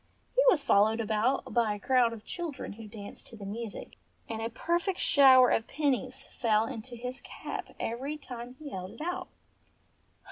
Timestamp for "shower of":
4.97-5.67